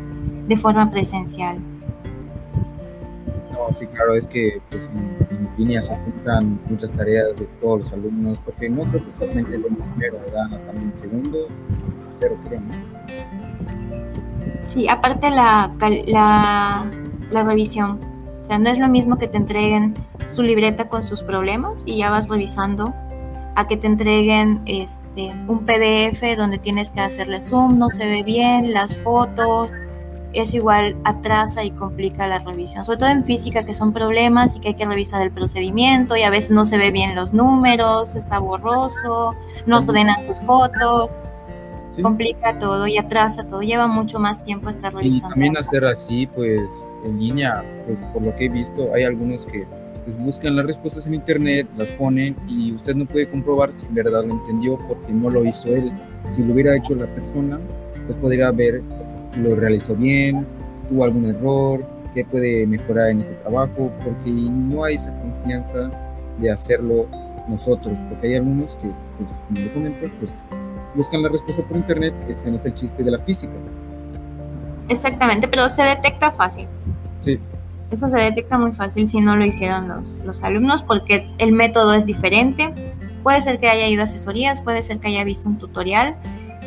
de 0.46 0.56
forma 0.56 0.90
presencial. 0.90 1.58
No, 3.52 3.76
sí, 3.76 3.86
claro, 3.86 4.14
es 4.14 4.28
que 4.28 4.60
pues, 4.70 4.82
en, 4.84 5.18
línea 5.56 5.82
se 5.82 5.96
juntan 5.96 6.60
muchas 6.68 6.92
tareas 6.92 7.36
de 7.36 7.44
todos 7.60 7.80
los 7.80 7.92
alumnos, 7.92 8.38
porque 8.44 8.70
no 8.70 8.82
creo 8.84 9.04
que 9.04 9.12
solamente 9.18 9.58
lo 9.58 9.66
primero, 9.66 10.20
¿verdad? 10.24 10.60
También 10.66 10.92
segundo, 10.96 11.48
tercero, 12.20 12.40
creo, 12.46 12.60
Sí, 14.66 14.88
aparte 14.88 15.30
la, 15.30 15.74
la, 16.06 16.86
la 17.30 17.42
revisión. 17.42 18.07
O 18.48 18.50
sea, 18.50 18.58
no 18.58 18.70
es 18.70 18.78
lo 18.78 18.88
mismo 18.88 19.18
que 19.18 19.28
te 19.28 19.36
entreguen 19.36 19.94
su 20.28 20.42
libreta 20.42 20.88
con 20.88 21.04
sus 21.04 21.22
problemas 21.22 21.82
y 21.86 21.98
ya 21.98 22.08
vas 22.08 22.30
revisando 22.30 22.94
a 23.56 23.66
que 23.66 23.76
te 23.76 23.86
entreguen 23.86 24.62
este, 24.64 25.34
un 25.48 25.66
PDF 25.66 26.34
donde 26.34 26.56
tienes 26.56 26.90
que 26.90 27.02
hacerle 27.02 27.42
zoom, 27.42 27.76
no 27.76 27.90
se 27.90 28.06
ve 28.06 28.22
bien, 28.22 28.72
las 28.72 28.96
fotos, 28.96 29.70
eso 30.32 30.56
igual 30.56 30.96
atrasa 31.04 31.62
y 31.62 31.72
complica 31.72 32.26
la 32.26 32.38
revisión, 32.38 32.86
sobre 32.86 33.00
todo 33.00 33.10
en 33.10 33.22
física 33.22 33.66
que 33.66 33.74
son 33.74 33.92
problemas 33.92 34.56
y 34.56 34.60
que 34.60 34.68
hay 34.68 34.74
que 34.74 34.86
revisar 34.86 35.20
el 35.20 35.30
procedimiento 35.30 36.16
y 36.16 36.22
a 36.22 36.30
veces 36.30 36.50
no 36.50 36.64
se 36.64 36.78
ve 36.78 36.90
bien 36.90 37.14
los 37.14 37.34
números, 37.34 38.16
está 38.16 38.38
borroso, 38.38 39.34
no 39.66 39.80
ordenan 39.80 40.26
tus 40.26 40.40
fotos 40.40 41.12
complica 42.02 42.58
todo 42.58 42.86
y 42.86 42.96
atrasa 42.96 43.44
todo, 43.44 43.60
lleva 43.60 43.88
mucho 43.88 44.18
más 44.18 44.42
tiempo 44.44 44.70
estar 44.70 44.94
revisando. 44.94 45.26
Y 45.26 45.30
también 45.30 45.56
hacer 45.58 45.84
así, 45.84 46.26
pues 46.26 46.62
en 47.04 47.18
línea, 47.18 47.64
pues 47.86 47.98
por 48.12 48.22
lo 48.22 48.34
que 48.34 48.46
he 48.46 48.48
visto, 48.48 48.92
hay 48.94 49.04
algunos 49.04 49.46
que 49.46 49.66
pues, 50.04 50.18
buscan 50.18 50.56
las 50.56 50.66
respuestas 50.66 51.06
en 51.06 51.14
internet, 51.14 51.66
las 51.76 51.88
ponen 51.90 52.34
y 52.46 52.72
usted 52.72 52.94
no 52.94 53.06
puede 53.06 53.28
comprobar 53.28 53.70
si 53.74 53.86
en 53.86 53.94
verdad 53.94 54.24
lo 54.24 54.34
entendió 54.34 54.78
porque 54.88 55.12
no 55.12 55.30
lo 55.30 55.44
hizo 55.44 55.68
él. 55.68 55.92
Si 56.30 56.42
lo 56.42 56.54
hubiera 56.54 56.76
hecho 56.76 56.94
la 56.94 57.06
persona, 57.06 57.58
pues 58.06 58.18
podría 58.18 58.50
ver 58.50 58.82
si 59.32 59.40
lo 59.40 59.54
realizó 59.54 59.94
bien, 59.94 60.46
tuvo 60.88 61.04
algún 61.04 61.26
error, 61.26 61.84
qué 62.14 62.24
puede 62.24 62.66
mejorar 62.66 63.10
en 63.10 63.20
este 63.20 63.34
trabajo, 63.34 63.92
porque 64.02 64.30
no 64.30 64.84
hay 64.84 64.96
esa 64.96 65.12
confianza 65.20 65.90
de 66.40 66.50
hacerlo 66.50 67.06
nosotros, 67.48 67.94
porque 68.08 68.28
hay 68.28 68.34
algunos 68.36 68.76
que, 68.76 68.88
pues, 69.18 69.30
como 69.46 69.60
le 69.60 69.72
comento, 69.72 70.16
pues 70.18 70.32
buscan 70.94 71.22
la 71.22 71.28
respuesta 71.28 71.62
por 71.64 71.76
internet, 71.76 72.14
ese 72.28 72.50
no 72.50 72.56
es 72.56 72.64
el 72.64 72.74
chiste 72.74 73.02
de 73.02 73.10
la 73.10 73.18
física. 73.18 73.52
Exactamente, 74.88 75.48
pero 75.48 75.68
se 75.68 75.82
detecta 75.82 76.32
fácil. 76.32 76.66
Sí. 77.20 77.38
Eso 77.90 78.08
se 78.08 78.18
detecta 78.18 78.58
muy 78.58 78.72
fácil 78.72 79.08
si 79.08 79.20
no 79.20 79.36
lo 79.36 79.44
hicieron 79.44 79.88
los, 79.88 80.18
los 80.24 80.42
alumnos 80.42 80.82
porque 80.82 81.30
el 81.38 81.52
método 81.52 81.94
es 81.94 82.06
diferente. 82.06 82.72
Puede 83.22 83.42
ser 83.42 83.58
que 83.58 83.68
haya 83.68 83.86
ido 83.88 84.02
a 84.02 84.04
asesorías, 84.04 84.60
puede 84.60 84.82
ser 84.82 84.98
que 84.98 85.08
haya 85.08 85.24
visto 85.24 85.48
un 85.48 85.58
tutorial, 85.58 86.16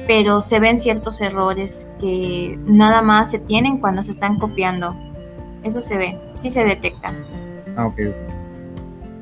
pero 0.07 0.41
se 0.41 0.59
ven 0.59 0.79
ciertos 0.79 1.21
errores 1.21 1.89
que 1.99 2.59
nada 2.65 3.01
más 3.01 3.31
se 3.31 3.39
tienen 3.39 3.77
cuando 3.77 4.03
se 4.03 4.11
están 4.11 4.37
copiando. 4.37 4.95
Eso 5.63 5.81
se 5.81 5.97
ve, 5.97 6.17
sí 6.41 6.49
se 6.49 6.63
detecta. 6.63 7.13
Ah, 7.75 7.85
ok. 7.85 7.99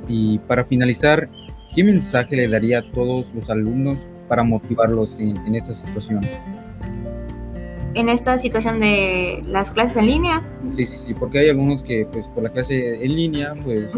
Y 0.08 0.40
para 0.40 0.66
finalizar, 0.66 1.30
¿qué 1.76 1.84
mensaje 1.84 2.36
le 2.36 2.48
daría 2.48 2.80
a 2.80 2.82
todos 2.82 3.34
los 3.34 3.50
alumnos 3.50 4.00
para 4.28 4.44
motivarlos 4.44 5.20
en, 5.20 5.56
esta 5.56 5.74
situación? 5.74 6.22
En 7.96 8.08
esta 8.10 8.38
situación 8.38 8.80
de 8.80 9.42
las 9.46 9.72
clases 9.72 9.98
en 9.98 10.06
línea. 10.06 10.44
Sí, 10.72 10.86
sí, 10.86 10.96
sí, 11.06 11.14
porque 11.14 11.40
hay 11.40 11.50
algunos 11.50 11.84
que 11.84 12.06
pues 12.12 12.28
por 12.28 12.44
la 12.44 12.50
clase 12.50 13.04
en 13.04 13.16
línea 13.16 13.56
pues, 13.64 13.94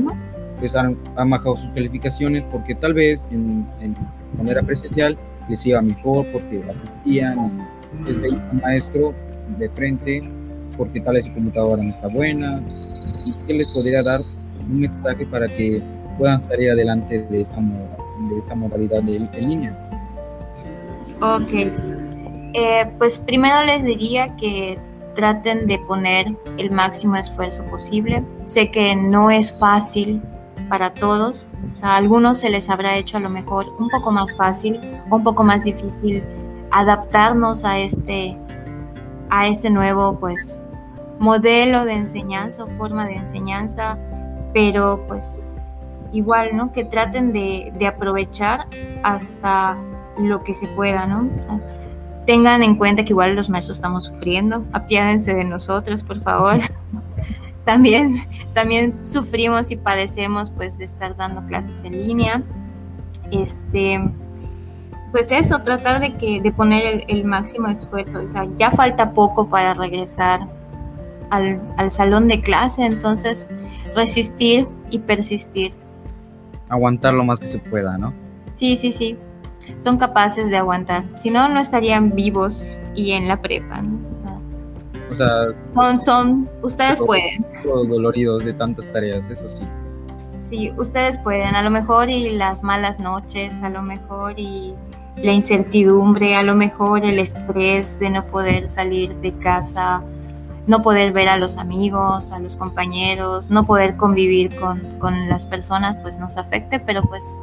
pues 0.60 0.76
han, 0.76 0.98
bajado 1.30 1.58
sus 1.58 1.72
calificaciones 1.72 2.44
porque 2.52 2.76
tal 2.76 2.94
vez 2.94 3.22
en, 3.32 3.68
manera 4.38 4.64
presencial 4.64 5.18
les 5.50 5.66
iba 5.66 5.82
mejor 5.82 6.26
porque 6.32 6.62
asistían 6.70 7.68
y 8.00 8.04
les 8.06 8.22
veía 8.22 8.50
un 8.52 8.62
maestro 8.62 9.14
de 9.60 9.70
frente 9.70 10.22
porque 10.78 11.02
tal 11.02 11.16
vez 11.16 11.26
su 11.26 11.34
computadora 11.34 11.84
no 11.84 11.90
está 11.90 12.08
buena 12.08 12.62
y 13.26 13.34
que 13.46 13.54
les 13.54 13.68
podría 13.68 14.02
dar 14.04 14.22
un 14.62 14.80
mensaje 14.80 15.26
para 15.26 15.48
que 15.48 15.82
puedan 16.18 16.40
salir 16.40 16.72
adelante 16.72 17.24
de 17.30 17.42
esta, 17.42 17.58
de 17.58 18.38
esta 18.40 18.56
modalidad 18.56 19.04
de, 19.04 19.18
en 19.18 19.50
línea. 19.50 19.90
Ok. 21.22 22.01
Eh, 22.54 22.92
pues 22.98 23.20
primero 23.20 23.64
les 23.64 23.84
diría 23.84 24.36
que 24.36 24.80
traten 25.16 25.68
de 25.68 25.80
poner 25.80 26.36
el 26.58 26.72
máximo 26.72 27.16
esfuerzo 27.16 27.64
posible. 27.66 28.24
Sé 28.46 28.72
que 28.72 28.96
no 28.96 29.32
es 29.32 29.52
fácil 29.52 30.22
para 30.70 30.94
todos. 30.94 31.46
a 31.82 31.98
algunos 31.98 32.40
se 32.40 32.50
les 32.50 32.70
habrá 32.70 32.96
hecho 32.96 33.18
a 33.18 33.20
lo 33.20 33.30
mejor 33.30 33.68
un 33.78 33.90
poco 33.90 34.10
más 34.12 34.34
fácil 34.34 34.80
un 35.10 35.24
poco 35.24 35.44
más 35.44 35.66
difícil 35.66 36.24
adaptarnos 36.72 37.66
a 37.66 37.78
este, 37.78 38.38
a 39.30 39.48
este 39.48 39.70
nuevo 39.70 40.18
pues 40.20 40.58
modelo 41.20 41.86
de 41.86 41.94
enseñanza 41.94 42.64
o 42.64 42.68
forma 42.68 43.06
de 43.06 43.16
enseñanza, 43.16 43.98
pero 44.54 45.06
pues 45.08 45.40
igual, 46.14 46.56
¿no? 46.56 46.72
Que 46.72 46.84
traten 46.84 47.32
de, 47.32 47.72
de 47.78 47.88
aprovechar 47.88 48.66
hasta 49.04 49.78
lo 50.18 50.44
que 50.44 50.54
se 50.54 50.68
pueda, 50.68 51.06
¿no? 51.06 51.30
Tengan 52.26 52.64
en 52.64 52.76
cuenta 52.76 53.04
que 53.04 53.14
igual 53.14 53.36
los 53.36 53.50
maestros 53.50 53.78
estamos 53.78 54.06
sufriendo, 54.06 54.66
apiádense 54.74 55.34
de 55.34 55.44
nosotros, 55.44 56.04
por 56.04 56.20
favor. 56.20 56.58
también, 57.66 58.16
también 58.54 59.00
sufrimos 59.06 59.72
y 59.72 59.76
padecemos 59.76 60.52
pues 60.52 60.78
de 60.78 60.86
estar 60.86 61.16
dando 61.16 61.46
clases 61.48 61.84
en 61.84 62.02
línea. 62.02 62.44
Este, 63.32 64.00
pues 65.12 65.32
eso, 65.32 65.60
tratar 65.60 66.02
de 66.02 66.16
que 66.18 66.42
de 66.42 66.52
poner 66.52 67.06
el, 67.08 67.26
máximo 67.26 67.68
esfuerzo. 67.68 68.22
O 68.24 68.30
sea, 68.30 68.48
ya 68.58 68.72
falta 68.72 69.14
poco 69.14 69.50
para 69.50 69.74
regresar 69.74 70.48
al, 71.30 71.62
al, 71.78 71.92
salón 71.92 72.28
de 72.28 72.42
clase, 72.42 72.86
entonces 72.86 73.50
resistir 73.96 74.68
y 74.90 75.00
persistir. 75.00 75.74
Aguantar 76.70 77.14
lo 77.14 77.24
más 77.24 77.40
que 77.40 77.48
se 77.48 77.60
pueda, 77.60 77.98
¿no? 77.98 78.14
Sí, 78.56 78.78
sí, 78.78 78.92
sí. 78.92 79.18
Son 79.80 79.98
capaces 79.98 80.50
de 80.50 80.58
aguantar. 80.58 81.04
Si 81.16 81.30
no, 81.30 81.48
no 81.50 81.60
estarían 81.60 82.16
vivos 82.16 82.78
y 82.96 83.12
en 83.12 83.28
la 83.28 83.42
prepa. 83.42 83.82
¿no? 83.82 84.12
O 85.12 85.16
sea, 85.16 85.48
son, 85.74 86.00
son, 86.04 86.50
ustedes 86.62 87.02
pueden. 87.02 87.46
Todos 87.64 87.90
doloridos 87.90 88.46
de 88.46 88.54
tantas 88.54 88.92
tareas, 88.94 89.30
eso 89.30 89.50
sí. 89.50 89.64
Sí, 90.50 90.72
ustedes 90.78 91.18
pueden. 91.20 91.56
A 91.56 91.64
lo 91.64 91.70
mejor 91.70 92.10
y 92.10 92.30
las 92.30 92.64
malas 92.64 93.00
noches, 93.00 93.62
a 93.62 93.70
lo 93.70 93.82
mejor 93.82 94.34
y 94.38 94.74
la 95.18 95.34
incertidumbre, 95.34 96.36
a 96.36 96.44
lo 96.44 96.56
mejor 96.56 97.04
el 97.04 97.20
estrés 97.20 98.00
de 98.00 98.10
no 98.10 98.26
poder 98.28 98.70
salir 98.70 99.14
de 99.18 99.34
casa, 99.34 100.02
no 100.68 100.82
poder 100.82 101.12
ver 101.12 101.28
a 101.28 101.38
los 101.38 101.58
amigos, 101.58 102.32
a 102.32 102.40
los 102.40 102.56
compañeros, 102.56 103.50
no 103.50 103.66
poder 103.66 103.98
convivir 103.98 104.56
con, 104.56 104.80
con 105.00 105.28
las 105.28 105.46
personas, 105.46 106.00
pues 106.00 106.18
nos 106.18 106.38
afecte, 106.38 106.80
pero 106.80 107.02
pues 107.02 107.38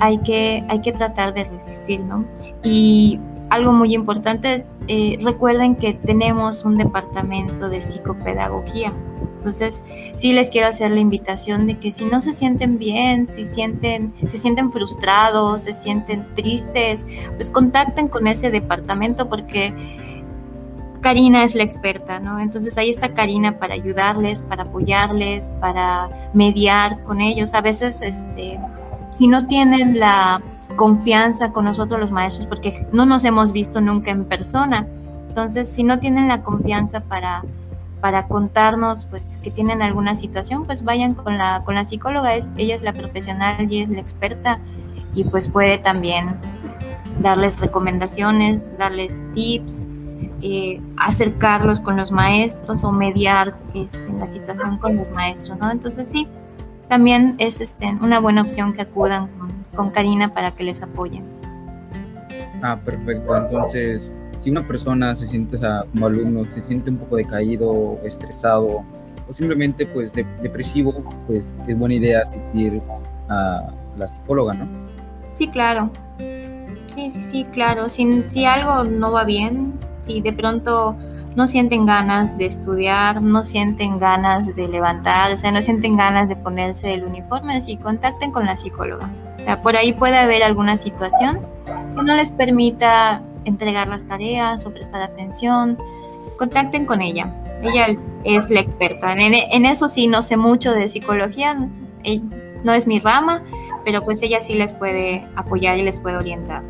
hay 0.00 0.18
que, 0.18 0.64
hay 0.68 0.80
que 0.80 0.92
tratar 0.92 1.34
de 1.34 1.44
resistir, 1.44 2.00
¿no? 2.04 2.24
Y 2.62 3.20
algo 3.50 3.72
muy 3.72 3.94
importante, 3.94 4.64
eh, 4.88 5.18
recuerden 5.22 5.76
que 5.76 5.94
tenemos 5.94 6.64
un 6.64 6.78
departamento 6.78 7.68
de 7.68 7.80
psicopedagogía. 7.80 8.92
Entonces, 9.36 9.82
sí 10.14 10.32
les 10.32 10.50
quiero 10.50 10.68
hacer 10.68 10.90
la 10.90 11.00
invitación 11.00 11.66
de 11.66 11.78
que 11.78 11.92
si 11.92 12.04
no 12.04 12.20
se 12.20 12.32
sienten 12.32 12.78
bien, 12.78 13.28
si 13.30 13.44
sienten, 13.44 14.14
se 14.26 14.36
sienten 14.36 14.70
frustrados, 14.70 15.62
se 15.62 15.74
sienten 15.74 16.26
tristes, 16.34 17.06
pues 17.36 17.50
contacten 17.50 18.08
con 18.08 18.26
ese 18.26 18.50
departamento 18.50 19.28
porque 19.28 19.74
Karina 21.00 21.44
es 21.44 21.54
la 21.54 21.62
experta, 21.62 22.20
¿no? 22.20 22.38
Entonces 22.38 22.76
ahí 22.76 22.90
está 22.90 23.14
Karina 23.14 23.58
para 23.58 23.74
ayudarles, 23.74 24.42
para 24.42 24.64
apoyarles, 24.64 25.48
para 25.60 26.30
mediar 26.34 27.02
con 27.02 27.20
ellos. 27.20 27.54
A 27.54 27.62
veces, 27.62 28.02
este, 28.02 28.60
si 29.10 29.28
no 29.28 29.46
tienen 29.46 29.98
la 29.98 30.42
confianza 30.76 31.52
con 31.52 31.64
nosotros 31.64 32.00
los 32.00 32.12
maestros, 32.12 32.46
porque 32.46 32.86
no 32.92 33.06
nos 33.06 33.24
hemos 33.24 33.52
visto 33.52 33.80
nunca 33.80 34.10
en 34.10 34.24
persona. 34.24 34.86
Entonces, 35.28 35.68
si 35.68 35.82
no 35.82 35.98
tienen 35.98 36.28
la 36.28 36.42
confianza 36.42 37.00
para, 37.00 37.44
para 38.00 38.26
contarnos 38.26 39.06
pues 39.06 39.38
que 39.42 39.50
tienen 39.50 39.82
alguna 39.82 40.16
situación, 40.16 40.64
pues 40.64 40.82
vayan 40.84 41.14
con 41.14 41.38
la, 41.38 41.62
con 41.64 41.74
la 41.74 41.84
psicóloga, 41.84 42.34
ella 42.56 42.74
es 42.74 42.82
la 42.82 42.92
profesional 42.92 43.70
y 43.70 43.82
es 43.82 43.88
la 43.88 44.00
experta 44.00 44.58
y 45.14 45.24
pues 45.24 45.48
puede 45.48 45.78
también 45.78 46.36
darles 47.20 47.60
recomendaciones, 47.60 48.70
darles 48.78 49.20
tips, 49.34 49.86
eh, 50.42 50.80
acercarlos 50.96 51.80
con 51.80 51.96
los 51.96 52.10
maestros 52.10 52.84
o 52.84 52.92
mediar 52.92 53.56
este, 53.74 54.08
la 54.18 54.26
situación 54.26 54.78
con 54.78 54.96
los 54.96 55.10
maestros, 55.10 55.58
¿no? 55.58 55.70
Entonces 55.70 56.06
sí, 56.06 56.26
también 56.90 57.36
es 57.38 57.60
este, 57.60 57.86
una 58.02 58.18
buena 58.18 58.42
opción 58.42 58.72
que 58.72 58.82
acudan 58.82 59.28
con, 59.74 59.90
Karina 59.90 60.34
para 60.34 60.50
que 60.50 60.64
les 60.64 60.82
apoye. 60.82 61.22
Ah, 62.62 62.78
perfecto. 62.84 63.34
Entonces, 63.34 64.12
si 64.40 64.50
una 64.50 64.66
persona 64.66 65.14
se 65.14 65.28
siente, 65.28 65.56
como 65.92 66.06
alumno, 66.06 66.44
se 66.50 66.60
siente 66.60 66.90
un 66.90 66.98
poco 66.98 67.16
decaído, 67.16 67.98
estresado 68.04 68.84
o 69.28 69.32
simplemente 69.32 69.86
pues 69.86 70.10
depresivo, 70.42 70.92
pues 71.28 71.54
es 71.68 71.78
buena 71.78 71.94
idea 71.94 72.22
asistir 72.22 72.82
a 73.28 73.72
la 73.96 74.08
psicóloga, 74.08 74.54
¿no? 74.54 74.66
Sí, 75.32 75.46
claro. 75.46 75.90
Sí, 76.18 77.10
sí, 77.10 77.22
sí, 77.30 77.44
claro. 77.52 77.88
Si, 77.88 78.24
si 78.28 78.44
algo 78.44 78.82
no 78.82 79.12
va 79.12 79.24
bien, 79.24 79.78
si 80.02 80.20
de 80.20 80.32
pronto 80.32 80.96
no 81.36 81.46
sienten 81.46 81.86
ganas 81.86 82.36
de 82.36 82.46
estudiar, 82.46 83.22
no 83.22 83.44
sienten 83.44 83.98
ganas 83.98 84.54
de 84.54 84.68
levantarse, 84.68 85.50
no 85.52 85.62
sienten 85.62 85.96
ganas 85.96 86.28
de 86.28 86.36
ponerse 86.36 86.92
el 86.92 87.04
uniforme, 87.04 87.62
si 87.62 87.76
contacten 87.76 88.32
con 88.32 88.46
la 88.46 88.56
psicóloga. 88.56 89.10
O 89.38 89.42
sea, 89.42 89.62
por 89.62 89.76
ahí 89.76 89.92
puede 89.92 90.18
haber 90.18 90.42
alguna 90.42 90.76
situación 90.76 91.40
que 91.66 92.02
no 92.02 92.14
les 92.14 92.30
permita 92.30 93.22
entregar 93.44 93.88
las 93.88 94.04
tareas 94.04 94.66
o 94.66 94.72
prestar 94.72 95.02
atención. 95.02 95.78
Contacten 96.36 96.84
con 96.84 97.00
ella. 97.00 97.32
Ella 97.62 97.96
es 98.24 98.50
la 98.50 98.60
experta. 98.60 99.12
En, 99.12 99.34
en 99.34 99.66
eso 99.66 99.88
sí 99.88 100.08
no 100.08 100.22
sé 100.22 100.36
mucho 100.36 100.72
de 100.72 100.88
psicología, 100.88 101.54
no 102.64 102.72
es 102.72 102.86
mi 102.86 102.98
rama, 102.98 103.42
pero 103.84 104.02
pues 104.02 104.22
ella 104.22 104.40
sí 104.40 104.54
les 104.54 104.72
puede 104.72 105.26
apoyar 105.36 105.78
y 105.78 105.82
les 105.82 105.98
puede 105.98 106.16
orientar. 106.16 106.62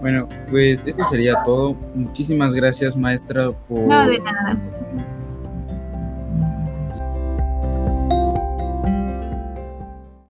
Bueno, 0.00 0.28
pues 0.50 0.86
eso 0.86 1.04
sería 1.06 1.42
todo. 1.44 1.74
Muchísimas 1.94 2.54
gracias, 2.54 2.96
maestra, 2.96 3.50
por, 3.68 3.88